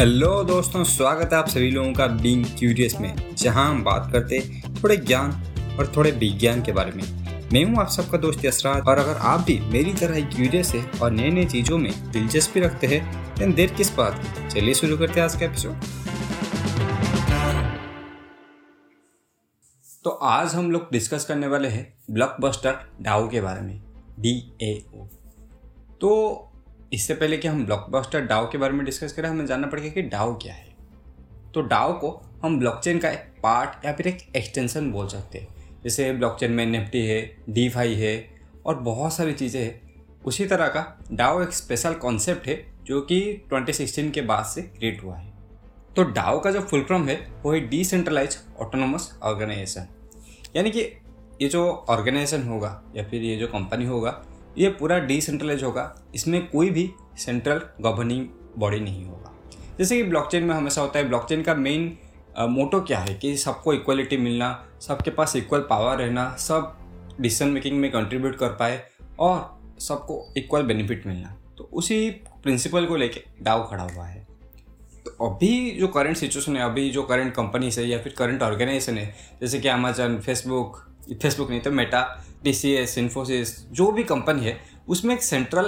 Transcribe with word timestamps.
Hello 0.00 0.44
दोस्तों, 0.44 0.82
स्वागत 0.84 1.32
है 1.32 1.38
आप 1.38 1.48
सभी 1.48 1.70
लोगों 1.70 1.92
का 1.92 2.06
बीइंग 2.06 2.44
क्यूरियस 2.58 2.94
में, 3.00 3.34
जहाँ 3.36 3.68
हम 3.70 3.82
बात 3.84 4.08
करते 4.12 4.38
थोड़े 4.74 4.96
ज्ञान 4.96 5.30
और 5.78 5.92
थोड़े 5.96 6.10
विज्ञान 6.10 6.62
के 6.62 6.72
बारे 6.72 6.92
में। 6.92 7.02
मैं 7.52 7.64
हूँ 7.64 7.80
आप 7.80 7.88
सबका 7.88 8.18
दोस्त 8.18 8.44
यसराज 8.44 8.86
और 8.88 8.98
अगर 8.98 9.16
आप 9.16 9.40
भी 9.40 9.58
मेरी 9.60 9.92
तरह 9.94 10.16
ही 10.16 10.22
क्यूरियस 10.22 10.72
है 10.74 10.84
और 11.00 11.10
नए 11.10 11.30
नए 11.30 11.44
चीज़ों 11.44 11.78
में 11.78 11.92
दिलचस्पी 12.12 12.60
रखते 12.60 12.86
हैं 12.86 13.34
देन 13.34 13.52
देर 13.54 13.74
किस 13.74 13.94
बात 13.94 14.18
की? 14.18 14.48
चलिए 14.48 14.74
शुरू 14.74 14.98
करते 14.98 15.20
हैं 15.20 15.26
आज 15.28 15.36
का 15.36 15.46
एपिसोड 15.46 15.76
तो 20.04 20.10
आज 20.10 20.54
हम 20.54 20.70
लोग 20.70 20.88
डिस्कस 20.92 21.24
करने 21.24 21.46
वाले 21.46 21.68
हैं 21.68 21.86
ब्लॉकबस्टर 22.10 22.78
डाउ 23.02 23.28
के 23.28 23.40
बारे 23.40 23.60
में 23.60 23.80
डी 24.20 24.38
ए 24.62 24.74
ओ 24.94 25.06
तो 26.00 26.46
इससे 26.92 27.14
पहले 27.14 27.36
कि 27.38 27.48
हम 27.48 27.64
ब्लॉकबस्टर 27.66 28.20
डाओ 28.20 28.50
के 28.50 28.58
बारे 28.58 28.72
में 28.72 28.84
डिस्कस 28.84 29.12
करें, 29.12 29.28
हमें 29.28 29.46
जानना 29.46 29.66
पड़ेगा 29.66 29.88
कि 29.88 30.02
डाओ 30.02 30.34
क्या 30.34 30.54
है। 30.54 30.68
तो 31.54 31.62
डाओ 31.62 31.92
को 31.92 32.10
हम 32.42 32.58
ब्लॉकचेन 32.58 32.98
का 32.98 33.10
एक 33.10 33.32
पार्ट 33.42 33.84
या 33.84 33.92
फिर 33.92 34.08
एक 34.08 34.18
एक्सटेंशन 34.36 34.90
बोल 34.92 35.06
सकते 35.08 35.38
हैं। 35.38 35.48
जैसे 35.84 36.12
ब्लॉकचेन 36.12 36.52
में 36.52 36.66
नेफ्टी 36.66 37.06
है 37.06 37.20
डी 37.50 37.68
है 37.94 38.30
और 38.66 38.74
बहुत 38.74 39.12
सारी 39.14 39.32
चीज़ें 39.32 39.62
हैं। 39.62 39.80
उसी 40.24 40.46
तरह 40.46 40.68
का 40.68 41.00
डाओ 41.12 41.42
एक 41.42 41.52
स्पेशल 41.52 41.94
कॉन्सेप्ट 41.94 42.46
है 42.48 42.64
जो 42.84 43.00
कि 43.00 43.20
2016 43.52 44.10
के 44.10 44.20
बाद 44.20 44.44
से 44.44 44.62
क्रिएट 44.62 45.02
हुआ 45.04 45.16
है। 45.16 45.32
तो 45.96 46.02
डाओ 46.02 46.40
का 46.40 46.50
जो 46.50 46.60
फुल 46.60 46.82
फॉर्म 46.82 47.08
है, 47.08 47.16
वो 47.42 47.52
है 47.52 47.60
डिसेंट्रलाइज 47.60 48.38
ऑटोनोमस 48.60 49.18
ऑर्गेनाइजेशन 49.22 49.86
यानी 50.56 50.70
कि 50.70 50.80
ये 51.42 51.48
जो 51.48 51.64
ऑर्गेनाइजेशन 51.88 52.42
होगा 52.42 52.82
या 52.96 53.04
फिर 53.04 53.22
ये 53.22 53.36
जो 53.36 53.46
कंपनी 53.46 53.86
होगा 53.86 54.10
ये 54.58 54.68
पूरा 54.70 54.98
डिसेंट्रलाइज 54.98 55.62
होगा। 55.62 55.94
इसमें 56.14 56.46
कोई 56.50 56.70
भी 56.70 56.90
सेंट्रल 57.18 57.60
गवर्निंग 57.80 58.26
बॉडी 58.58 58.80
नहीं 58.80 59.04
होगा। 59.04 59.32
जैसे 59.78 59.96
कि 59.96 60.02
ब्लॉकचेन 60.02 60.44
में 60.44 60.54
हमेशा 60.54 60.80
होता 60.82 60.98
है 60.98 61.08
ब्लॉकचेन 61.08 61.42
का 61.42 61.54
मेन 61.54 61.96
मोटो 62.40 62.80
क्या 62.80 62.98
है 62.98 63.14
कि 63.14 63.36
सबको 63.36 63.72
इक्वलिटी 63.72 64.16
मिलना, 64.16 64.66
सबके 64.80 65.10
पास 65.10 65.36
इक्वल 65.36 65.60
पावर 65.60 65.96
रहना, 65.96 66.34
सब 66.36 66.76
डिसीज़न 67.20 67.50
मेकिंग 67.50 67.78
में 67.78 67.90
कंट्रीब्यूट 67.92 68.36
कर 68.36 68.48
पाए 68.48 68.82
और 69.18 69.58
सबको 69.80 70.26
इक्वल 70.36 70.62
बेनिफिट 70.62 71.06
मिलना। 71.06 71.36
तो 71.58 71.68
उसी 71.72 72.10
प्रिंसिपल 72.10 72.86
को 72.86 72.96
लेके 72.96 73.22
डाउ 73.42 73.68
खड़ा 73.70 73.82
हुआ 73.84 74.04
है। 74.04 74.26
तो 75.04 75.10
अभी 75.26 75.70
जो 75.70 75.88
करंट 75.88 76.16
सिचुएशन 76.16 76.56
है, 76.56 76.62
अभी 76.62 76.90
जो 76.90 77.02
करंट 77.02 77.34
कंपनीज़ 77.34 77.80
है 77.80 77.86
या 77.88 77.98
फिर 77.98 78.14
करंट 78.18 78.42
ऑर्गेनाइजेशन 78.42 78.98
है, 78.98 79.14
जैसे 79.40 79.60
कि 79.60 79.68
अमेजन 79.68 80.18
फेसबुक 80.18 80.86
फेसबुक 81.22 81.50
नहीं 81.50 81.60
तो 81.60 81.70
Meta 81.70 82.02
T 82.44 82.52
C 82.52 82.72
S 82.72 82.96
Infosys 82.98 83.58
जो 83.70 83.90
भी 83.92 84.04
कंपनी 84.04 84.44
है, 84.44 84.58
उसमें 84.88 85.14
एक 85.14 85.22
सेंट्रल 85.22 85.64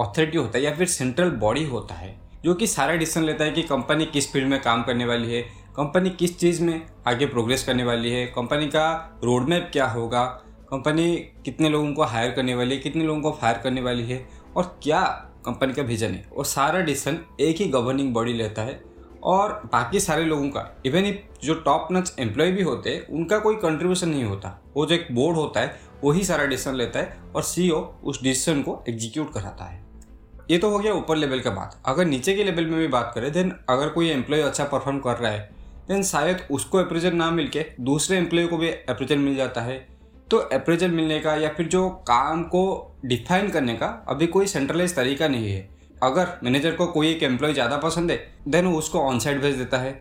अथॉरिटी 0.00 0.38
होता 0.38 0.58
है 0.58 0.64
या 0.64 0.74
फिर 0.76 0.86
सेंट्रल 0.88 1.30
बॉडी 1.38 1.64
होता 1.64 1.94
है, 1.94 2.14
जो 2.44 2.54
कि 2.54 2.66
सारा 2.66 2.94
डिसीज़न 2.94 3.26
लेता 3.26 3.44
है 3.44 3.50
कि 3.50 3.62
कंपनी 3.64 4.06
किस 4.06 4.32
फ़ील्ड 4.32 4.48
में 4.48 4.60
काम 4.62 4.82
करने 4.82 5.04
वाली 5.04 5.32
है 5.32 5.42
कंपनी 5.76 6.10
किस 6.10 6.38
चीज़ 6.38 6.62
में 6.62 6.80
आगे 7.08 7.26
प्रोग्रेस 7.26 7.64
करने 7.64 7.84
वाली 7.84 8.10
है 8.10 8.24
कंपनी 8.28 8.66
का 8.66 9.20
रोड 9.24 9.48
मैप 9.48 9.68
क्या 9.72 9.86
होगा 9.88 10.24
कंपनी 10.70 11.14
कितने 11.44 11.68
लोगों 11.68 11.92
को 11.94 12.02
हायर 12.04 12.30
करने 12.30 12.54
वाली 12.54 12.74
है, 12.74 12.80
कितने 12.80 13.04
लोगों 13.04 13.20
को 13.22 13.30
फायर 13.32 13.58
करने 13.58 13.80
वाली 13.80 14.02
है, 14.04 14.26
और 14.56 14.78
क्या 14.82 15.00
कंपनी 15.46 15.72
का 15.74 15.82
विजन 15.82 16.10
है, 16.10 16.22
और 16.26 16.44
सारा 16.44 16.80
डिसीज़न 16.80 17.18
एक 17.40 17.56
ही 17.56 17.66
गवर्निंग 17.68 18.12
बॉडी 18.14 18.32
लेता 18.32 18.62
है 18.62 18.80
और 19.22 19.50
बाकी 19.72 20.00
सारे 20.00 20.24
लोगों 20.24 20.48
का 20.48 20.66
इवन 20.86 21.04
इफ़ 21.04 21.44
जो 21.44 21.54
टॉप 21.56 21.88
नच 21.92 22.14
एम्प्लॉय 22.18 22.50
भी 22.52 22.62
होते 22.62 22.90
हैं 22.90 23.06
उनका 23.08 23.38
कोई 23.38 23.56
कंट्रीब्यूशन 23.56 24.08
नहीं 24.08 24.24
होता। 24.24 24.58
वो 24.74 24.86
जो 24.86 24.94
एक 24.94 25.06
बोर्ड 25.12 25.36
होता 25.36 25.60
है, 25.60 25.76
वही 26.04 26.24
सारा 26.24 26.44
डिसीज़न 26.44 26.74
लेता 26.74 26.98
है 26.98 27.16
और 27.34 27.42
सीईओ 27.42 27.80
उस 28.04 28.22
डिसीज़न 28.22 28.62
को 28.62 28.82
एग्जीक्यूट 28.88 29.32
कराता 29.34 29.64
है। 29.64 29.80
ये 30.50 30.58
तो 30.58 30.70
हो 30.70 30.78
गया 30.78 30.92
ऊपर 30.94 31.16
लेवल 31.16 31.40
का 31.40 31.50
बात। 31.50 31.80
अगर 31.86 32.04
नीचे 32.04 32.34
के 32.34 32.44
लेवल 32.44 32.66
में 32.66 32.78
भी 32.80 32.86
बात 32.88 33.12
करें 33.14 33.30
देन 33.32 33.52
अगर 33.70 33.88
कोई 33.88 34.08
एम्प्लॉय 34.10 34.42
अच्छा 34.42 34.64
परफॉर्म 34.64 34.98
कर 34.98 35.16
रहा 35.16 35.32
है 35.32 35.50
देन 35.88 36.02
शायद 36.02 36.46
उसको 36.50 36.78
अप्रेजल 36.78 37.12
ना 37.12 37.30
मिल 37.30 37.48
के 37.48 37.64
दूसरे 37.80 38.18
एम्प्लॉय 38.18 38.46
को 38.46 38.56
भी 38.56 38.68
अप्रेजल 38.68 39.18
मिल 39.18 39.36
जाता 39.36 39.60
है। 39.60 39.78
तो 40.30 40.38
अप्रेजल 40.38 40.90
मिलने 40.90 41.18
का 41.20 41.34
या 41.34 41.48
फिर 41.48 41.66
जो 41.68 41.88
काम 42.08 42.42
को 42.44 42.96
डिफाइन 43.04 43.48
करने 43.48 43.74
का, 43.74 43.86
अभी 44.08 44.26
कोई 44.26 44.46
सेंट्रलाइज 44.46 44.94
तरीका 44.96 45.28
नहीं 45.28 45.50
है। 45.50 45.68
अगर 46.02 46.28
मैनेजर 46.44 46.72
को 46.72 46.86
कोई 46.86 47.08
एक 47.08 47.22
एम्प्लॉय 47.22 47.52
ज़्यादा 47.52 47.76
पसंद 47.78 48.10
है 48.10 48.16
देन 48.48 48.66
वो 48.66 48.78
उसको 48.78 49.00
ऑन 49.00 49.18
साइड 49.18 49.40
भेज 49.40 49.56
देता 49.56 49.78
है। 49.78 49.92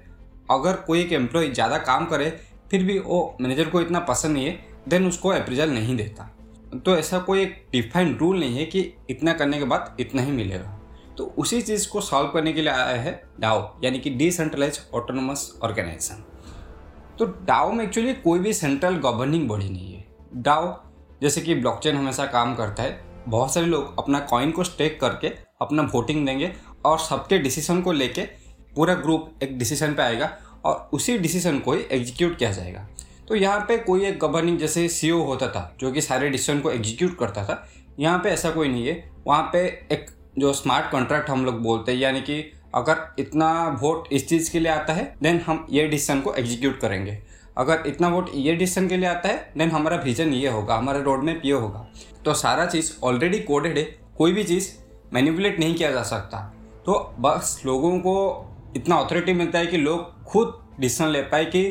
अगर 0.52 0.76
कोई 0.78 1.02
एक 1.02 1.12
एम्प्लॉय 1.14 1.50
ज़्यादा 1.50 1.78
काम 1.80 2.06
करे, 2.06 2.30
फिर 2.72 2.84
भी 2.84 2.98
वो 3.00 3.38
मैनेजर 3.42 3.70
को 3.70 3.82
इतना 3.82 4.00
पसंद 4.02 4.34
नहीं 4.34 4.46
है 4.46 4.60
देन 4.90 5.08
उसको 5.08 5.30
अप्रेजल 5.30 5.70
नहीं 5.70 5.96
देता। 5.98 6.30
तो 6.76 6.96
ऐसा 6.98 7.20
कोई 7.20 7.42
एक 7.42 7.56
डिफाइंड 7.72 8.18
रूल 8.20 8.40
नहीं 8.40 8.58
है 8.58 8.66
कि 8.66 8.82
इतना 9.10 9.34
करने 9.34 9.58
के 9.60 9.66
बाद 9.66 9.96
इतना 10.00 10.22
ही 10.22 10.32
मिलेगा। 10.32 10.78
तो 11.18 11.24
उसी 11.38 11.62
चीज़ 11.62 11.88
को 11.90 12.02
सॉल्व 12.02 12.30
करने 12.30 12.54
के 12.54 12.62
लिए 12.62 12.72
आया 12.72 13.02
है 13.02 13.22
डाओ, 13.40 13.80
यानी 13.84 14.00
कि 14.00 14.10
डिसेंट्रलाइज 14.12 14.80
ऑटोनोमस 14.94 15.52
ऑर्गेनाइजेशन 15.64 16.24
तो 17.20 17.26
डाओ 17.48 17.72
में 17.72 17.84
एक्चुअली 17.86 18.14
कोई 18.16 18.40
भी 18.40 18.54
सेंट्रल 18.54 18.96
गवर्निंग 19.00 19.48
बॉडी 19.48 19.70
नहीं 19.70 19.94
है। 19.94 20.06
डाओ, 20.36 20.74
जैसे 21.22 21.42
कि 21.42 21.56
ब्लॉकचेन 21.56 21.96
हमेशा 21.96 22.26
काम 22.28 22.56
करता 22.56 22.84
है 22.84 23.00
बहुत 23.28 23.54
सारे 23.54 23.66
लोग 23.66 24.00
अपना 24.00 24.20
कॉइन 24.20 24.52
को 24.52 24.64
स्टेक 24.64 25.00
करके 25.02 25.28
अपना 25.62 25.84
वोटिंग 25.94 26.26
देंगे 26.26 26.52
और 26.86 27.00
सबके 27.00 27.38
डिसीज़न 27.38 27.82
को 27.82 27.92
लेके 27.92 28.22
पूरा 28.76 28.94
ग्रुप 28.94 29.44
एक 29.44 29.58
डिसीज़न 29.58 29.94
पे 29.94 30.04
आएगा 30.04 30.32
और 30.66 30.90
उसी 30.94 31.18
डिसीज़न 31.18 31.60
को 31.60 31.74
ही 31.74 31.82
एग्जीक्यूट 31.92 32.38
किया 32.38 32.52
जाएगा। 32.52 32.88
तो 33.28 33.36
यहाँ 33.36 33.60
पे 33.60 33.78
कोई 33.78 34.06
एक 34.06 34.20
गवर्निंग 34.20 34.58
जैसे 34.60 34.88
सी 34.90 35.10
e 35.10 35.26
होता 35.28 35.48
था, 35.48 35.76
जो 35.80 35.92
कि 35.92 36.02
सारे 36.02 36.30
डिसीज़न 36.30 36.60
को 36.60 36.72
एग्जीक्यूट 36.72 37.18
करता 37.20 37.44
था, 37.46 37.68
यहाँ 38.00 38.20
पे 38.20 38.30
ऐसा 38.30 38.50
कोई 38.50 38.68
नहीं 38.68 38.88
है। 38.88 39.12
वहाँ 39.28 39.44
पे 39.54 39.60
एक 39.92 40.06
जो 40.38 40.54
स्मार्ट 40.54 40.92
कॉन्ट्रैक्ट 40.92 41.30
हम 41.30 41.46
लोग 41.46 41.62
बोलते 41.62 41.92
हैं, 41.92 42.00
यानी 42.00 42.22
कि 42.22 42.42
अगर 42.76 43.06
इतना 43.20 43.52
वोट 43.82 44.08
इस 44.12 44.28
चीज़ 44.30 44.52
के 44.52 44.60
लिए 44.60 44.72
आता 44.72 44.94
है 44.94 45.14
देन 45.24 45.40
हम 45.40 45.66
ये 45.70 45.88
डिसीज़न 45.88 46.22
को 46.22 46.34
एग्जीक्यूट 46.34 46.80
करेंगे। 46.80 47.18
अगर 47.62 47.84
इतना 47.88 48.08
वोट 48.08 48.30
ये 48.36 48.56
डिसीज़न 48.56 48.88
के 48.88 48.98
लिए 48.98 49.10
आता 49.10 49.30
है 49.30 49.52
देन 49.58 49.72
हमारा 49.72 49.98
विजन 49.98 50.34
ये 50.34 50.50
होगा, 50.50 50.76
हमारा 50.76 51.00
रोड 51.00 51.24
मैप 51.24 51.42
ये 51.46 51.52
होगा। 51.54 51.88
तो 52.26 52.34
सारा 52.34 52.66
चीज़ 52.66 52.92
ऑलरेडी 53.04 53.40
कोडेड 53.40 53.78
है, 53.78 53.84
कोई 54.18 54.34
भी 54.34 54.44
चीज़ 54.44 54.70
मैनिपुलेट 55.14 55.60
नहीं 55.60 55.76
किया 55.76 55.92
जा 55.92 56.04
सकता। 56.04 56.38
तो 56.86 56.94
बस 57.20 57.62
लोगों 57.66 57.98
को 58.00 58.14
इतना 58.76 58.96
अथॉरिटी 58.96 59.34
मिलता 59.34 59.60
है 59.60 59.68
कि 59.68 59.78
लोग 59.78 60.24
खुद 60.24 60.54
डिसीज़न 60.80 61.10
ले 61.10 61.22
पाए 61.22 61.46
कि 61.46 61.64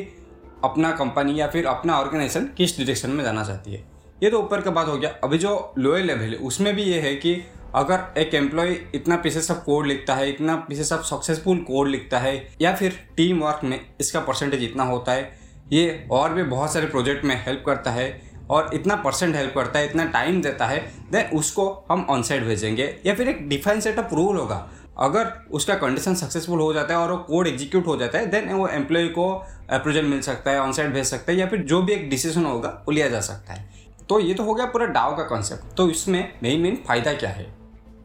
अपना 0.63 0.91
कंपनी 0.91 1.39
या 1.39 1.47
फिर 1.47 1.65
अपना 1.65 1.97
ऑर्गेनाइजेशन 1.99 2.45
किस 2.57 2.77
डायरेक्शन 2.77 3.09
में 3.09 3.23
जाना 3.23 3.43
चाहती 3.43 3.73
है। 3.73 3.83
ये 4.23 4.29
तो 4.29 4.39
ऊपर 4.39 4.61
का 4.61 4.71
बात 4.71 4.87
हो 4.87 4.97
गया। 4.97 5.09
अभी 5.23 5.37
जो 5.37 5.73
लोअर 5.77 6.01
लेवल 6.01 6.21
है, 6.21 6.35
उसमें 6.35 6.75
भी 6.75 6.83
ये 6.83 6.99
है 6.99 7.15
कि 7.15 7.35
अगर 7.75 8.19
एक 8.19 8.33
एम्प्लॉय 8.35 8.75
इतना 8.95 9.15
पीसेस 9.15 9.51
ऑफ़ 9.51 9.57
कोड 9.57 9.85
लिखता 9.87 10.15
है, 10.15 10.29
इतना 10.29 10.55
पीसेस 10.67 10.91
ऑफ़ 10.93 11.03
सक्सेसफुल 11.05 11.57
कोड 11.57 11.87
लिखता 11.87 12.19
है, 12.19 12.35
या 12.61 12.75
फिर 12.75 12.99
टीम 13.17 13.39
वर्क 13.39 13.63
में 13.63 13.79
इसका 13.99 14.19
परसेंटेज 14.19 14.63
इतना 14.63 14.83
होता 14.83 15.11
है 15.11 15.40
ये 15.71 16.07
और 16.11 16.33
भी 16.33 16.43
बहुत 16.43 16.73
सारे 16.73 16.85
प्रोजेक्ट 16.87 17.25
में 17.25 17.35
हेल्प 17.45 17.63
करता 17.65 17.91
है 17.91 18.09
और 18.49 18.69
इतना 18.73 18.95
परसेंट 18.95 19.35
हेल्प 19.35 19.53
करता 19.55 19.79
है, 19.79 19.85
इतना 19.85 20.05
टाइम 20.05 20.41
देता 20.41 20.65
है 20.65 20.79
देन 21.11 21.37
उसको 21.37 21.67
हम 21.91 22.05
ऑन 22.09 22.23
साइड 22.23 22.45
भेजेंगे 22.45 22.95
या 23.05 23.13
फिर 23.15 23.29
एक 23.29 23.47
डिफाइन 23.49 23.79
सेट 23.79 23.99
ऑफ़ 23.99 24.15
रूल 24.15 24.37
होगा। 24.37 24.67
अगर 24.99 25.31
उसका 25.51 25.75
कंडीशन 25.75 26.15
सक्सेसफुल 26.15 26.59
हो 26.59 26.73
जाता 26.73 26.93
है 26.93 26.99
और 26.99 27.11
वो 27.11 27.17
कोड 27.19 27.47
एग्जीक्यूट 27.47 27.87
हो 27.87 27.95
जाता 27.97 28.19
है 28.19 28.25
देन 28.31 28.49
वो 28.49 28.67
एम्प्लॉय 28.69 29.07
को 29.09 29.31
अप्रोजल 29.69 30.05
मिल 30.05 30.21
सकता 30.21 30.51
है 30.51 30.59
ऑन 30.59 30.71
साइड 30.71 30.93
भेज 30.93 31.05
सकता 31.05 31.31
है 31.31 31.37
या 31.37 31.47
फिर 31.47 31.61
जो 31.61 31.81
भी 31.81 31.93
एक 31.93 32.09
डिसीज़न 32.09 32.45
होगा, 32.45 32.69
वो 32.69 32.91
लिया 32.91 33.07
जा 33.09 33.21
सकता 33.21 33.53
है। 33.53 33.69
तो 34.09 34.19
ये 34.19 34.33
तो 34.33 34.43
हो 34.43 34.53
गया 34.53 34.65
पूरा 34.65 34.85
डाव 34.87 35.15
का 35.17 35.23
कॉन्सेप्ट 35.25 35.75
तो 35.77 35.89
इसमें 35.89 36.33
मेन 36.43 36.61
मेन 36.61 36.75
फ़ायदा 36.87 37.13
क्या 37.13 37.29
है? 37.29 37.43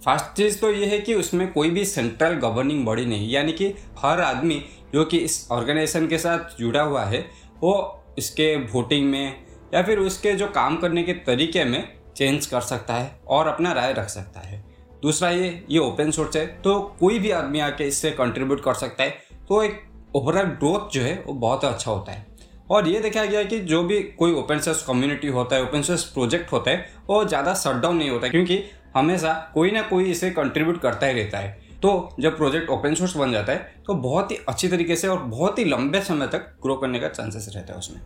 फ़र्स्ट 0.04 0.36
चीज़ 0.36 0.60
तो 0.60 0.70
ये 0.70 0.86
है 0.86 0.98
कि 0.98 1.14
उसमें 1.14 1.52
कोई 1.52 1.70
भी 1.70 1.84
सेंट्रल 1.84 2.34
गवर्निंग 2.38 2.84
बॉडी 2.86 3.04
नहीं, 3.06 3.30
यानी 3.30 3.52
कि 3.52 3.74
हर 3.98 4.20
आदमी 4.20 4.62
जो 4.94 5.04
कि 5.04 5.18
इस 5.18 5.46
ऑर्गेनाइजेशन 5.50 6.06
के 6.06 6.18
साथ 6.18 6.58
जुड़ा 6.58 6.82
हुआ 6.82 7.04
है 7.04 7.24
वो 7.62 8.02
इसके 8.18 8.54
वोटिंग 8.72 9.10
में 9.10 9.36
या 9.74 9.82
फिर 9.82 9.98
उसके 9.98 10.32
जो 10.32 10.46
काम 10.48 10.76
करने 10.76 11.02
के 11.02 11.12
तरीके 11.26 11.64
में 11.64 11.82
चेंज 12.16 12.46
कर 12.46 12.60
सकता 12.62 12.94
है 12.94 13.10
और 13.28 13.46
अपना 13.46 13.72
राय 13.72 13.92
रख 13.92 14.08
सकता 14.08 14.40
है। 14.40 14.64
दूसरा 15.02 15.30
ये 15.30 15.48
ये 15.70 15.78
ओपन 15.78 16.10
सोर्स 16.10 16.36
है 16.36 16.46
तो 16.62 16.78
कोई 17.00 17.18
भी 17.18 17.30
आदमी 17.32 17.60
आके 17.60 17.84
इससे 17.84 18.10
कंट्रीब्यूट 18.12 18.62
कर 18.64 18.74
सकता 18.74 19.04
है। 19.04 19.10
तो 19.48 19.62
एक 19.62 19.82
ओवरऑल 20.16 20.44
ग्रोथ 20.44 20.90
जो 20.90 21.02
है, 21.02 21.22
वो 21.26 21.32
बहुत 21.34 21.64
अच्छा 21.64 21.90
होता 21.90 22.12
है। 22.12 22.24
और 22.70 22.88
ये 22.88 23.00
देखा 23.00 23.24
गया 23.24 23.40
है 23.40 23.46
कि 23.46 23.58
जो 23.60 23.82
भी 23.82 24.00
कोई 24.18 24.32
ओपन 24.34 24.58
सोर्स 24.58 24.82
कम्युनिटी 24.82 25.28
होता 25.28 25.56
है 25.56 25.62
ओपन 25.62 25.82
सोर्स 25.82 26.04
प्रोजेक्ट 26.04 26.52
होता 26.52 26.70
है, 26.70 26.88
वो 27.08 27.24
ज़्यादा 27.24 27.54
शट 27.54 27.80
डाउन 27.82 27.96
नहीं 27.96 28.10
होता 28.10 28.28
क्योंकि 28.28 28.62
हमेशा 28.96 29.32
कोई 29.54 29.70
ना 29.70 29.82
कोई 29.82 30.10
इसे 30.10 30.30
कंट्रीब्यूट 30.32 30.80
करता 30.80 31.06
ही 31.06 31.14
रहता 31.14 31.38
है। 31.38 31.65
तो 31.82 32.16
जब 32.20 32.36
प्रोजेक्ट 32.36 32.70
ओपन 32.70 32.94
सोर्स 32.94 33.16
बन 33.16 33.32
जाता 33.32 33.52
है 33.52 33.82
तो 33.86 33.94
बहुत 33.94 34.30
ही 34.30 34.36
अच्छी 34.48 34.68
तरीके 34.68 34.96
से 34.96 35.08
और 35.08 35.22
बहुत 35.24 35.58
ही 35.58 35.64
लंबे 35.64 36.00
समय 36.00 36.26
तक 36.26 36.46
ग्रो 36.62 36.76
करने 36.76 37.00
का 37.00 37.08
चांसेस 37.08 37.50
रहता 37.54 37.72
है 37.72 37.78
उसमें। 37.78 38.00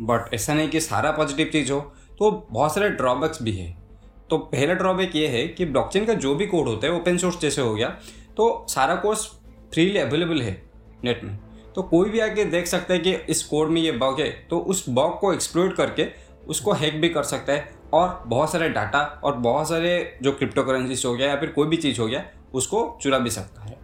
बट 0.00 0.34
ऐसा 0.34 0.54
नहीं 0.54 0.68
कि 0.68 0.80
सारा 0.80 1.10
पॉजिटिव 1.10 1.46
चीज़ 1.46 1.72
हो 1.72 1.80
तो 2.18 2.30
बहुत 2.50 2.74
सारे 2.74 2.88
ड्रॉबैक्स 2.90 3.42
भी 3.42 3.52
है। 3.52 3.70
तो 4.30 4.38
पहला 4.38 4.74
ड्रॉबैक 4.74 5.16
ये 5.16 5.26
है 5.28 5.46
कि 5.48 5.64
ब्लॉकचेन 5.64 6.04
का 6.04 6.14
जो 6.14 6.34
भी 6.34 6.46
कोड 6.46 6.68
होता 6.68 6.86
है 6.86 6.92
ओपन 6.92 7.16
सोर्स 7.16 7.40
जैसे 7.40 7.62
हो 7.62 7.74
गया 7.74 7.88
तो 8.36 8.66
सारा 8.68 8.94
कोर्स 8.94 9.26
फ्रीली 9.74 9.98
अवेलेबल 9.98 10.42
है 10.42 10.60
नेट 11.04 11.24
में। 11.24 11.38
तो 11.74 11.82
कोई 11.82 12.10
भी 12.10 12.20
आके 12.20 12.44
देख 12.44 12.66
सकता 12.66 12.94
है 12.94 13.00
कि 13.00 13.12
इस 13.30 13.42
कोड 13.42 13.68
में 13.68 13.80
ये 13.82 13.92
बग 13.92 14.20
है 14.20 14.30
तो 14.50 14.58
उस 14.60 14.84
बग 14.88 15.18
को 15.20 15.32
एक्सप्लोर 15.32 15.74
करके 15.74 16.06
उसको 16.48 16.72
हैक 16.72 17.00
भी 17.00 17.08
कर 17.08 17.22
सकता 17.24 17.52
है। 17.52 17.74
और 17.92 18.22
बहुत 18.26 18.52
सारे 18.52 18.68
डाटा 18.68 19.00
और 19.24 19.34
बहुत 19.36 19.68
सारे 19.68 20.18
जो 20.22 20.32
क्रिप्टो 20.32 20.62
करेंसीज 20.62 21.04
हो 21.06 21.14
गया 21.14 21.28
या 21.28 21.36
फिर 21.36 21.48
कोई 21.48 21.68
भी 21.68 21.76
चीज़ 21.76 22.00
हो 22.00 22.06
गया 22.06 22.24
उसको 22.56 22.98
चुरा 23.02 23.18
भी 23.18 23.30
सकता 23.30 23.62
है। 23.62 23.78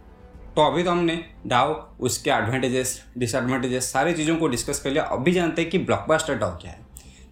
तो 0.55 0.61
अभी 0.61 0.83
तो 0.83 0.91
हमने 0.91 1.19
डाउ 1.47 1.73
उसके 1.99 2.31
एडवांटेजेस 2.31 3.01
डिसएडवांटेजेस 3.17 3.91
सारी 3.93 4.13
चीज़ों 4.13 4.35
को 4.37 4.47
डिस्कस 4.47 4.79
कर 4.79 4.89
लिया। 4.89 5.03
अभी 5.03 5.31
जानते 5.31 5.61
हैं 5.61 5.71
कि 5.71 5.77
ब्लॉकबस्टर 5.79 6.35
डाउ 6.35 6.57
क्या 6.57 6.71
है। 6.71 6.81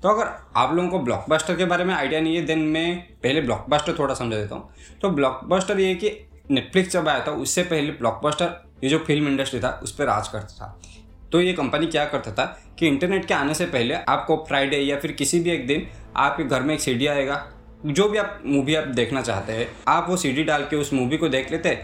तो 0.03 0.09
अगर 0.09 0.29
आप 0.57 0.73
लोगों 0.75 0.89
को 0.89 0.99
ब्लॉकबस्टर 0.99 1.55
के 1.55 1.65
बारे 1.65 1.83
में 1.83 1.93
आइडिया 1.93 2.21
नहीं 2.21 2.35
है 2.35 2.45
देन 2.45 2.59
मैं 2.67 2.95
पहले 3.23 3.41
ब्लॉकबस्टर 3.41 3.97
थोड़ा 3.99 4.13
समझा 4.13 4.37
देता 4.37 4.55
हूँ। 4.55 4.69
तो 5.01 5.09
ब्लॉकबस्टर 5.09 5.79
ये 5.79 5.93
कि 5.95 6.11
नेटफ्लिक्स 6.51 6.91
जब 6.93 7.07
आया 7.07 7.25
था, 7.27 7.31
उससे 7.31 7.63
पहले 7.63 7.91
ब्लॉकबस्टर 7.91 8.59
ये 8.83 8.89
जो 8.89 8.97
फ़िल्म 8.99 9.27
इंडस्ट्री 9.27 9.59
था, 9.59 9.79
उस 9.83 9.95
पर 9.95 10.05
राज 10.05 10.27
करता 10.27 10.55
था। 10.55 10.79
तो 11.31 11.41
ये 11.41 11.53
कंपनी 11.53 11.87
क्या 11.87 12.05
करता 12.05 12.31
था 12.31 12.45
कि 12.79 12.87
इंटरनेट 12.87 13.25
के 13.25 13.33
आने 13.33 13.53
से 13.53 13.65
पहले 13.65 13.93
आपको 13.93 14.35
फ्राइडे 14.47 14.77
या 14.77 14.97
फिर 14.99 15.11
किसी 15.11 15.39
भी 15.39 15.49
एक 15.49 15.67
दिन 15.67 15.87
आपके 16.17 16.43
घर 16.43 16.61
में 16.61 16.73
एक 16.73 16.81
सी 16.81 17.07
आएगा 17.07 17.35
जो 17.83 18.07
भी 18.09 18.17
आप 18.17 18.41
मूवी 18.45 18.75
आप 18.75 18.87
देखना 18.89 19.21
चाहते 19.21 19.53
हैं, 19.53 19.67
आप 19.87 20.09
वो 20.09 20.17
सीडी 20.17 20.43
डाल 20.43 20.63
के 20.63 20.75
उस 20.75 20.93
मूवी 20.93 21.17
को 21.17 21.29
देख 21.29 21.51
लेते, 21.51 21.77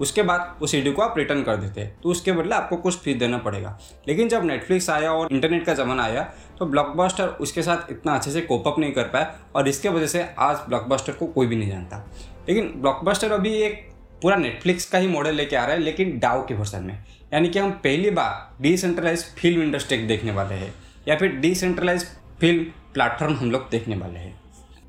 उसके 0.00 0.22
बाद 0.22 0.58
उस 0.62 0.70
सीडी 0.70 0.92
को 0.92 1.02
आप 1.02 1.18
रिटर्न 1.18 1.42
कर 1.42 1.56
देते 1.56 1.84
तो 2.02 2.08
उसके 2.08 2.32
बदले 2.32 2.54
आपको 2.54 2.76
कुछ 2.76 2.96
फ़ीस 2.98 3.16
देना 3.16 3.38
पड़ेगा। 3.38 3.78
लेकिन 4.08 4.28
जब 4.28 4.44
नेटफ्लिक्स 4.44 4.90
आया 4.90 5.12
और 5.12 5.28
इंटरनेट 5.32 5.64
का 5.66 5.74
ज़माना 5.74 6.04
आया 6.04 6.22
तो 6.58 6.66
ब्लॉकबस्टर 6.66 7.28
उसके 7.40 7.62
साथ 7.62 7.90
इतना 7.90 8.14
अच्छे 8.14 8.30
से 8.30 8.40
कोपअप 8.42 8.78
नहीं 8.78 8.92
कर 8.92 9.04
पाया 9.04 9.34
और 9.54 9.68
इसके 9.68 9.88
वजह 9.88 10.06
से 10.06 10.26
आज 10.40 10.68
ब्लॉकबस्टर 10.68 11.12
को 11.12 11.26
कोई 11.28 11.46
भी 11.46 11.56
नहीं 11.56 11.70
जानता। 11.70 12.04
लेकिन 12.48 12.72
ब्लॉकबस्टर 12.76 13.32
अभी 13.32 13.54
एक 13.56 13.82
पूरा 14.22 14.36
नेटफ्लिक्स 14.36 14.90
का 14.90 14.98
ही 14.98 15.08
मॉडल 15.08 15.34
लेके 15.34 15.56
आ 15.56 15.64
रहा 15.64 15.74
है, 15.74 15.80
लेकिन 15.80 16.18
डाउ 16.18 16.46
के 16.46 16.54
वर्सन 16.54 16.82
में। 16.82 17.02
यानी 17.32 17.48
कि 17.48 17.58
हम 17.58 17.70
पहली 17.84 18.10
बार 18.10 18.62
डिसेंट्रलाइज 18.62 19.24
फ़िल्म 19.34 19.62
इंडस्ट्री 19.62 19.98
देखने 20.06 20.32
वाले 20.32 20.54
हैं, 20.54 20.74
या 21.08 21.16
फिर 21.16 21.36
डिसेंट्रलाइज 21.36 22.06
फ़िल्म 22.40 22.64
प्लेटफॉर्म 22.94 23.34
हम 23.34 23.50
लोग 23.50 23.68
देखने 23.70 23.96
वाले 23.96 24.18
हैं। 24.18 24.38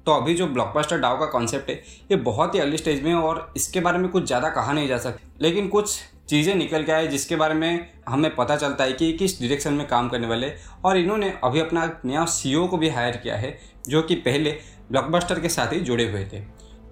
तो 0.05 0.11
अभी 0.11 0.33
जो 0.35 0.47
ब्लॉकबस्टर 0.47 0.97
डाउ 0.99 1.19
का 1.19 1.25
कॉन्सेप्ट 1.27 1.69
है, 1.69 1.75
ये 2.11 2.15
बहुत 2.17 2.55
ही 2.55 2.59
अर्ली 2.59 2.77
स्टेज 2.77 3.03
में 3.03 3.09
है 3.09 3.17
और 3.17 3.53
इसके 3.57 3.79
बारे 3.79 3.97
में 3.97 4.09
कुछ 4.09 4.25
ज़्यादा 4.25 4.49
कहा 4.49 4.73
नहीं 4.73 4.87
जा 4.87 4.97
सकता। 4.97 5.31
लेकिन 5.41 5.67
कुछ 5.67 5.99
चीज़ें 6.29 6.53
निकल 6.55 6.83
के 6.83 6.91
आए 6.91 7.07
जिसके 7.07 7.35
बारे 7.35 7.53
में 7.53 7.87
हमें 8.07 8.35
पता 8.35 8.55
चलता 8.55 8.83
है 8.83 8.93
कि 8.93 9.11
किस 9.13 9.39
डायरेक्शन 9.39 9.73
में 9.73 9.87
काम 9.87 10.09
करने 10.09 10.27
वाले 10.27 10.51
और 10.85 10.97
इन्होंने 10.97 11.33
अभी 11.43 11.59
अपना 11.59 11.85
नया 12.05 12.25
सी 12.27 12.53
को 12.67 12.77
भी 12.77 12.89
हायर 12.89 13.17
किया 13.17 13.35
है, 13.35 13.57
जो 13.87 14.01
कि 14.01 14.15
पहले 14.17 14.57
ब्लॉकबस्टर 14.91 15.39
के 15.39 15.49
साथ 15.49 15.73
ही 15.73 15.79
जुड़े 15.81 16.09
हुए 16.11 16.23
थे। 16.23 16.39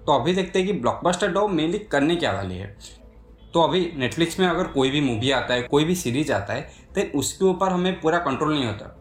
तो 0.06 0.12
अभी 0.12 0.34
देखते 0.34 0.58
हैं 0.58 0.66
कि 0.68 0.72
ब्लॉकबस्टर 0.74 1.32
डाउ 1.32 1.48
मेनली 1.48 1.78
करने 1.80 2.16
क्या 2.16 2.32
वाली 2.32 2.56
है। 2.56 2.76
तो 3.54 3.62
अभी 3.62 3.90
नेटफ्लिक्स 3.96 4.38
में 4.40 4.46
अगर 4.46 4.66
कोई 4.68 4.90
भी 4.90 5.00
मूवी 5.00 5.30
आता 5.32 5.54
है, 5.54 5.62
कोई 5.62 5.84
भी 5.84 5.94
सीरीज़ 5.96 6.32
आता 6.32 6.52
है 6.52 6.70
तो 6.94 7.18
उसके 7.18 7.44
ऊपर 7.44 7.68
हमें 7.68 8.00
पूरा 8.00 8.18
कंट्रोल 8.20 8.52
नहीं 8.52 8.66
होता। 8.66 8.96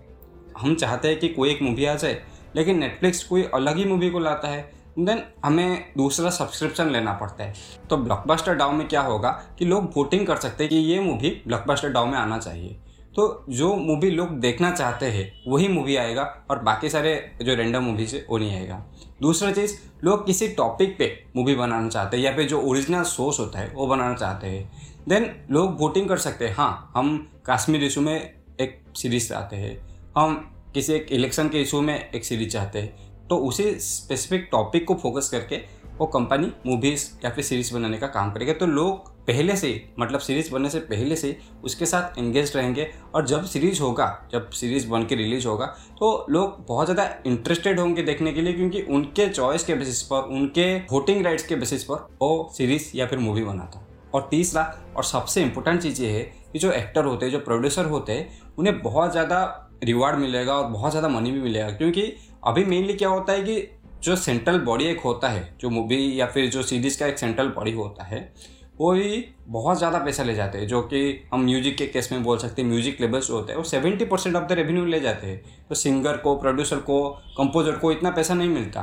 हम 0.57 0.75
चाहते 0.75 1.07
हैं 1.07 1.19
कि 1.19 1.27
कोई 1.29 1.49
एक 1.51 1.61
मूवी 1.61 1.85
आ 1.85 1.93
जाए 1.95 2.21
लेकिन 2.55 2.79
नेटफ्लिक्स 2.79 3.23
कोई 3.23 3.43
अलग 3.43 3.77
ही 3.77 3.85
मूवी 3.85 4.09
को 4.09 4.19
लाता 4.19 4.47
है 4.47 4.71
देन 4.99 5.21
हमें 5.45 5.93
दूसरा 5.97 6.29
सब्सक्रिप्शन 6.29 6.89
लेना 6.89 7.13
पड़ता 7.13 7.43
है। 7.43 7.53
तो 7.89 7.97
ब्लॉकबस्टर 7.97 8.55
डाउ 8.55 8.71
में 8.71 8.87
क्या 8.87 9.01
होगा 9.01 9.29
कि 9.59 9.65
लोग 9.65 9.91
वोटिंग 9.95 10.27
कर 10.27 10.35
सकते 10.35 10.63
हैं 10.63 10.69
कि 10.69 10.75
ये 10.75 10.99
मूवी 10.99 11.29
ब्लॉकबस्टर 11.47 11.89
डाउ 11.89 12.05
में 12.05 12.17
आना 12.17 12.37
चाहिए। 12.37 12.77
तो 13.15 13.45
जो 13.49 13.75
मूवी 13.75 14.09
लोग 14.11 14.29
देखना 14.29 14.71
चाहते 14.71 15.05
हैं, 15.05 15.43
वही 15.47 15.67
मूवी 15.67 15.95
आएगा 15.95 16.23
और 16.51 16.59
बाकी 16.59 16.89
सारे 16.89 17.31
जो 17.41 17.55
रेंडम 17.55 17.83
मूवीज़ 17.83 18.15
है, 18.15 18.25
वो 18.29 18.37
नहीं 18.37 18.55
आएगा। 18.55 18.83
दूसरा 19.21 19.51
चीज़, 19.51 19.75
लोग 20.03 20.25
किसी 20.25 20.47
टॉपिक 20.47 20.97
पे 20.97 21.25
मूवी 21.35 21.55
बनाना 21.55 21.89
चाहते 21.89 22.17
हैं 22.17 22.23
या 22.23 22.35
फिर 22.35 22.47
जो 22.47 22.61
ओरिजिनल 22.61 23.03
सोर्स 23.03 23.39
होता 23.39 23.59
है, 23.59 23.71
वो 23.75 23.87
बनाना 23.87 24.15
चाहते 24.15 24.47
हैं। 24.47 24.71
देन 25.09 25.47
लोग 25.51 25.79
वोटिंग 25.79 26.09
कर 26.09 26.17
सकते 26.17 26.47
हैं 26.47 26.55
हाँ 26.55 26.91
हम 26.95 27.27
कश्मीर 27.49 27.83
इशू 27.83 28.01
में 28.01 28.33
एक 28.61 28.83
सीरीज़ 28.95 29.29
चाहते 29.29 29.55
हैं। 29.55 29.77
हम 30.17 30.52
किसी 30.73 30.93
एक 30.93 31.11
इलेक्शन 31.11 31.49
के 31.49 31.61
इशू 31.61 31.81
में 31.81 32.09
एक 32.09 32.25
सीरीज़ 32.25 32.49
चाहते 32.49 32.79
हैं। 32.79 33.27
तो 33.29 33.37
उसी 33.39 33.63
स्पेसिफिक 33.81 34.47
टॉपिक 34.51 34.87
को 34.87 34.95
फोकस 34.95 35.29
करके 35.29 35.61
वो 35.97 36.05
कंपनी 36.07 36.51
मूवीज़ 36.65 37.09
या 37.25 37.29
फिर 37.29 37.43
सीरीज़ 37.43 37.73
बनाने 37.73 37.97
का 37.97 38.07
काम 38.09 38.31
करेगा। 38.31 38.53
तो 38.53 38.65
लोग 38.65 39.11
पहले 39.27 39.55
से 39.55 39.69
मतलब 39.99 40.19
सीरीज़ 40.19 40.51
बनने 40.51 40.69
से 40.69 40.79
पहले 40.81 41.15
से 41.15 41.37
उसके 41.63 41.85
साथ 41.85 42.17
एंगेज 42.19 42.55
रहेंगे 42.55 42.87
और 43.15 43.25
जब 43.27 43.45
सीरीज़ 43.45 43.81
होगा, 43.81 44.27
जब 44.31 44.49
सीरीज़ 44.51 44.87
बन 44.89 45.05
के 45.05 45.15
रिलीज़ 45.15 45.47
होगा 45.47 45.65
तो 45.99 46.25
लोग 46.29 46.65
बहुत 46.67 46.87
ज़्यादा 46.87 47.09
इंटरेस्टेड 47.27 47.79
होंगे 47.79 48.03
देखने 48.03 48.33
के 48.33 48.41
लिए 48.41 48.53
क्योंकि 48.53 48.81
उनके 48.83 49.27
चॉइस 49.29 49.63
के 49.63 49.75
बेसिस 49.75 50.01
पर, 50.03 50.21
उनके 50.21 50.75
वोटिंग 50.91 51.25
राइट्स 51.25 51.45
के 51.47 51.55
बेसिस 51.55 51.83
पर 51.83 52.07
वो 52.21 52.51
सीरीज़ 52.57 52.91
या 52.95 53.07
फिर 53.07 53.19
मूवी 53.19 53.43
बनाता 53.43 53.79
है। 53.79 53.91
और 54.13 54.27
तीसरा, 54.31 54.63
और 54.97 55.03
सबसे 55.03 55.41
इम्पोर्टेंट 55.41 55.81
चीज़ 55.81 56.01
ये 56.01 56.09
है 56.09 56.23
कि 56.53 56.59
जो 56.59 56.71
एक्टर 56.71 57.05
होते 57.05 57.25
हैं, 57.25 57.31
जो 57.31 57.39
प्रोड्यूसर 57.39 57.85
होते 57.85 58.13
हैं, 58.13 58.41
उन्हें 58.57 58.81
बहुत 58.81 59.11
ज़्यादा 59.11 59.62
रिवार्ड 59.83 60.19
मिलेगा 60.19 60.53
और 60.53 60.69
बहुत 60.69 60.91
ज़्यादा 60.91 61.09
मनी 61.09 61.31
भी 61.31 61.41
मिलेगा। 61.41 61.69
क्योंकि 61.69 62.11
अभी 62.43 62.65
मेनली 62.65 62.93
क्या 62.93 63.09
होता 63.09 63.33
है 63.33 63.43
कि 63.43 63.61
जो 64.03 64.15
सेंट्रल 64.15 64.59
बॉडी 64.61 64.85
एक 64.85 64.99
होता 64.99 65.29
है, 65.29 65.47
जो 65.61 65.69
मूवी 65.69 66.19
या 66.19 66.25
फिर 66.25 66.49
जो 66.49 66.63
सीरीज़ 66.63 66.99
का 66.99 67.07
एक 67.07 67.19
सेंट्रल 67.19 67.47
बॉडी 67.49 67.71
होता 67.71 68.03
है, 68.03 68.31
वो 68.79 68.91
ही 68.93 69.23
बहुत 69.47 69.77
ज़्यादा 69.77 69.99
पैसा 69.99 70.23
ले 70.23 70.33
जाते 70.35 70.57
हैं, 70.57 70.67
जो 70.67 70.81
कि 70.83 71.27
हम 71.33 71.43
म्यूज़िक 71.45 71.77
के 71.77 71.85
केस 71.85 72.11
में 72.11 72.23
बोल 72.23 72.37
सकते 72.37 72.61
हैं 72.61 72.69
म्यूज़िक 72.69 73.01
लेबल्स 73.01 73.27
जो 73.27 73.35
होते 73.35 73.51
हैं, 73.51 73.57
वो 73.57 73.63
seventy 73.63 74.05
percent 74.05 74.35
of 74.35 74.43
the 74.43 74.51
revenue 74.51 74.85
ले 74.85 74.99
जाते 74.99 75.27
हैं। 75.27 75.67
तो 75.69 75.75
सिंगर 75.75 76.17
को 76.17 76.35
प्रोड्यूसर 76.35 76.77
को 76.77 77.09
कंपोजर 77.37 77.71
को 77.71 77.91
इतना 77.91 78.09
पैसा 78.11 78.33
नहीं 78.33 78.49
मिलता। 78.49 78.81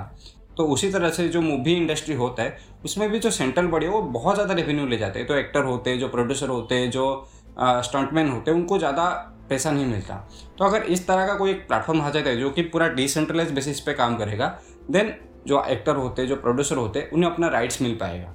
तो 0.56 0.64
उसी 0.64 0.90
तरह 0.90 1.10
से 1.10 1.28
जो 1.28 1.40
मूवी 1.40 1.72
इंडस्ट्री 1.72 2.14
होता 2.14 2.42
है, 2.42 2.56
उसमें 2.84 3.10
भी 3.10 3.18
जो 3.18 3.30
सेंट्रल 3.30 3.66
बॉडी 3.66 3.86
है, 3.86 3.92
वो 3.92 4.02
बहुत 4.02 4.34
ज़्यादा 4.34 4.54
रेवेन्यू 4.54 4.86
ले 4.86 4.96
जाते 4.98 5.18
हैं। 5.18 5.28
तो 5.28 5.34
एक्टर 5.34 5.64
होते 5.64 5.90
हैं, 5.90 5.98
जो 5.98 6.08
प्रोड्यूसर 6.08 6.48
होते 6.48 6.74
हैं, 6.74 6.90
जो 6.90 7.28
स्टंटमैन 7.62 8.28
होते 8.28 8.50
हैं, 8.50 8.58
उनको 8.58 8.78
ज़्यादा 8.78 9.08
पैसा 9.48 9.70
नहीं 9.70 9.86
मिलता। 9.86 10.14
तो 10.58 10.64
अगर 10.64 10.82
इस 10.84 11.06
तरह 11.06 11.26
का 11.26 11.34
कोई 11.34 11.50
एक 11.50 11.66
प्लेटफॉर्म 11.68 12.00
आ 12.00 12.10
जाता 12.10 12.30
है, 12.30 12.36
जो 12.36 12.50
कि 12.50 12.62
पूरा 12.64 12.88
डिसेंट्रलाइज 12.90 13.50
बेसिस 13.52 13.80
पे 13.80 13.92
काम 13.94 14.16
करेगा 14.16 14.58
देन 14.90 15.14
जो 15.46 15.62
एक्टर 15.64 15.96
होते, 15.96 16.26
जो 16.26 16.36
प्रोड्यूसर 16.36 16.76
होते, 16.76 17.08
उन्हें 17.12 17.30
अपना 17.30 17.48
राइट्स 17.48 17.80
मिल 17.82 17.94
पाएगा। 17.94 18.34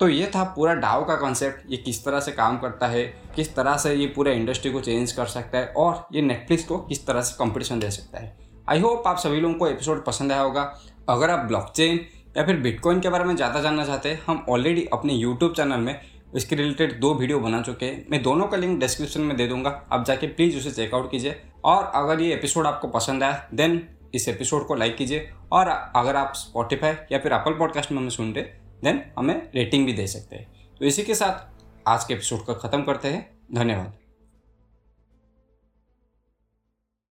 तो 0.00 0.08
ये 0.08 0.26
था 0.26 0.42
पूरा 0.56 0.74
डाव 0.76 1.04
का 1.04 1.14
कॉन्सेप्ट 1.16 1.70
ये 1.70 1.76
किस 1.76 2.04
तरह 2.04 2.20
से 2.20 2.32
काम 2.32 2.58
करता 2.58 2.86
है, 2.86 3.04
किस 3.36 3.54
तरह 3.56 3.76
से 3.76 3.94
ये 3.94 4.06
पूरे 4.06 4.34
इंडस्ट्री 4.34 4.70
को 4.72 4.80
चेंज 4.80 5.12
कर 5.12 5.26
सकता 5.26 5.58
है, 5.58 5.66
और 5.68 6.06
ये 6.12 6.22
नेटफ्लिक्स 6.22 6.64
को 6.64 6.78
किस 6.80 7.06
तरह 7.06 7.20
से 7.20 7.36
कंपटीशन 7.38 7.80
दे 7.80 7.90
सकता 7.90 8.18
है। 8.18 8.36
आई 8.68 8.80
होप 8.80 9.06
आप 9.06 9.18
सभी 9.18 9.40
लोगों 9.40 9.54
को 9.54 9.68
एपिसोड 9.68 10.04
पसंद 10.04 10.32
आया 10.32 10.40
होगा। 10.40 10.62
अगर 11.08 11.30
आप 11.30 11.46
ब्लॉकचेन 11.46 12.00
या 12.36 12.44
फिर 12.46 12.56
बिटकॉइन 12.58 13.00
के 13.00 13.08
बारे 13.08 13.24
में 13.24 13.34
ज़्यादा 13.36 13.60
जानना 13.60 13.84
चाहते 13.84 14.08
हैं, 14.08 14.20
हम 14.26 14.44
ऑलरेडी 14.48 14.84
अपने 14.92 15.12
यूट्यूब 15.14 15.52
चैनल 15.52 15.80
में 15.80 16.00
इसके 16.34 16.56
रिलेटेड 16.56 17.00
दो 17.00 17.14
वीडियो 17.14 17.40
बना 17.40 17.62
चुके 17.62 17.86
हैं। 17.86 18.06
मैं 18.10 18.22
दोनों 18.22 18.46
का 18.46 18.56
लिंक 18.56 18.80
डिस्क्रिप्शन 18.80 19.20
में 19.20 19.36
दे 19.36 19.46
दूँगा। 19.48 19.70
आप 19.92 20.04
जाके 20.04 20.26
प्लीज़ 20.26 20.56
उसे 20.58 20.70
चेकआउट 20.70 21.10
कीजिए। 21.10 21.40
और 21.64 21.92
अगर 21.94 22.20
ये 22.20 22.34
एपिसोड 22.34 22.66
आपको 22.66 22.88
पसंद 22.88 23.22
आया 23.22 23.48
देन 23.54 23.88
इस 24.14 24.28
एपिसोड 24.28 24.66
को 24.66 24.74
लाइक 24.74 24.96
कीजिए। 24.96 25.30
और 25.52 25.68
अगर 25.96 26.16
आप 26.16 26.32
स्पॉटिफाई 26.34 26.94
या 27.12 27.18
फिर 27.18 27.32
अपल 27.32 27.52
पॉडकास्ट 27.52 27.92
में 27.92 27.98
हमें 27.98 28.10
सुन 28.10 28.32
रहे 28.32 28.44
देन 28.84 29.02
हमें 29.18 29.50
रेटिंग 29.54 29.86
भी 29.86 29.92
दे 29.92 30.06
सकते 30.06 30.36
हैं। 30.36 30.46
तो 30.78 30.84
इसी 30.84 31.02
के 31.02 31.14
साथ 31.14 31.88
आज 31.88 32.04
के 32.04 32.14
एपिसोड 32.14 32.44
को 32.44 32.54
ख़त्म 32.54 32.82
करते 32.82 33.08
हैं। 33.08 33.30
धन्यवाद। 33.54 34.05